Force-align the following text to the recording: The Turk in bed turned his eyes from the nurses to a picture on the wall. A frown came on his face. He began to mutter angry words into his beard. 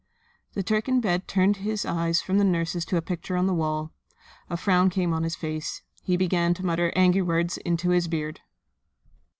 The 0.53 0.63
Turk 0.63 0.89
in 0.89 0.99
bed 0.99 1.27
turned 1.27 1.57
his 1.57 1.85
eyes 1.85 2.23
from 2.23 2.39
the 2.39 2.43
nurses 2.43 2.85
to 2.85 2.97
a 2.97 3.03
picture 3.03 3.37
on 3.37 3.45
the 3.45 3.53
wall. 3.53 3.93
A 4.49 4.57
frown 4.57 4.89
came 4.89 5.13
on 5.13 5.21
his 5.21 5.35
face. 5.35 5.83
He 6.01 6.17
began 6.17 6.55
to 6.55 6.65
mutter 6.65 6.91
angry 6.95 7.21
words 7.21 7.57
into 7.59 7.91
his 7.91 8.07
beard. 8.07 8.39